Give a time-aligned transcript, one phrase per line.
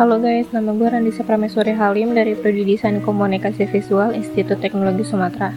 [0.00, 5.52] Halo guys, nama gue Randisa Prameswari Halim dari Prodi Desain Komunikasi Visual Institut Teknologi Sumatera.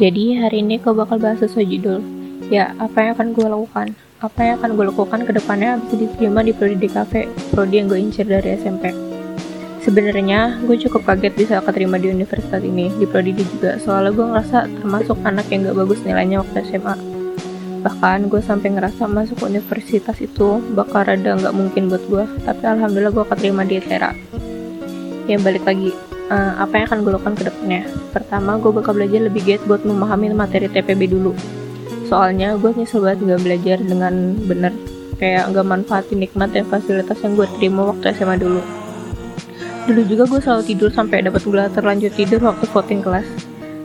[0.00, 2.00] Jadi hari ini gue bakal bahas sesuai judul.
[2.48, 3.92] Ya, apa yang akan gue lakukan?
[4.24, 7.12] Apa yang akan gue lakukan ke depannya bisa diterima di Prodi DKV,
[7.52, 8.88] Prodi yang gue incer dari SMP.
[9.84, 14.80] Sebenarnya gue cukup kaget bisa keterima di universitas ini, di Prodi juga, soalnya gue ngerasa
[14.80, 17.21] termasuk anak yang gak bagus nilainya waktu SMA
[17.82, 23.10] bahkan gue sampai ngerasa masuk universitas itu bakal rada nggak mungkin buat gue tapi alhamdulillah
[23.10, 24.14] gue keterima di Tera.
[25.26, 25.90] Ya balik lagi.
[26.32, 27.82] Uh, apa yang akan gue lakukan ke depannya?
[28.14, 31.34] Pertama gue bakal belajar lebih giat buat memahami materi TPB dulu.
[32.06, 34.14] Soalnya gue nyesel banget nggak belajar dengan
[34.46, 34.72] bener.
[35.18, 38.62] Kayak nggak manfaatin nikmat dan fasilitas yang gue terima waktu SMA dulu.
[39.82, 43.26] Dulu juga gue selalu tidur sampai dapat gelar terlanjut tidur waktu voting kelas.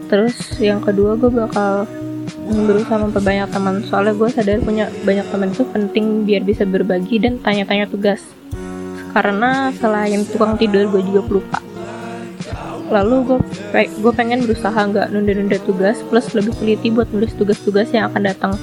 [0.08, 1.90] Terus yang kedua gue bakal
[2.48, 3.84] berusaha memperbanyak teman.
[3.84, 8.24] Soalnya gue sadar punya banyak teman itu penting biar bisa berbagi dan tanya-tanya tugas.
[9.12, 11.60] Karena selain tukang tidur gue juga pelupa.
[12.88, 13.40] Lalu gue
[13.76, 18.54] gue pengen berusaha nggak nunda-nunda tugas plus lebih teliti buat nulis tugas-tugas yang akan datang.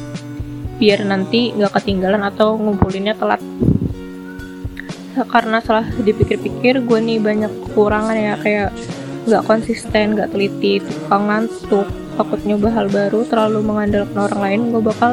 [0.81, 3.43] Biar nanti nggak ketinggalan atau ngumpulinnya telat.
[5.15, 8.71] Karena setelah dipikir-pikir gue nih banyak kekurangan ya kayak
[9.25, 14.83] nggak konsisten nggak teliti tukang ngantuk takut nyoba hal baru terlalu mengandalkan orang lain gue
[14.83, 15.13] bakal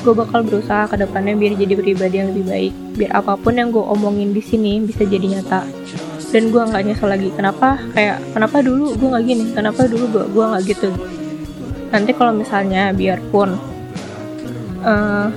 [0.00, 2.72] gue bakal berusaha ke depannya biar jadi pribadi yang lebih baik.
[2.96, 5.68] Biar apa pun yang gue omongin di sini bisa jadi nyata.
[6.30, 7.76] Dan gue nggak nyesel lagi kenapa?
[7.92, 9.44] Kayak kenapa dulu gue nggak gini?
[9.52, 10.90] Kenapa dulu gue gue nggak gitu?
[11.92, 13.60] Nanti kalau misalnya biarpun
[14.88, 15.28] uh,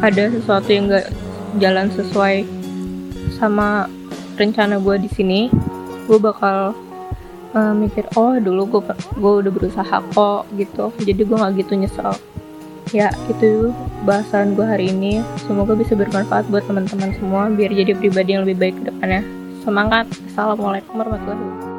[0.00, 1.06] ada sesuatu yang nggak
[1.60, 2.48] jalan sesuai
[3.36, 3.90] sama
[4.36, 5.40] rencana gue di sini
[6.06, 6.72] gue bakal
[7.54, 8.82] uh, mikir oh dulu gue
[9.18, 10.90] gue udah berusaha kok gitu.
[11.04, 12.12] Jadi gue nggak gitu nyesel.
[12.94, 13.74] Ya itu
[14.06, 15.22] bahasan gue hari ini.
[15.46, 19.22] Semoga bisa bermanfaat buat teman-teman semua biar jadi pribadi yang lebih baik ke depannya.
[19.66, 20.06] Semangat.
[20.30, 21.76] Assalamualaikum warahmatullahi wabarakatuh.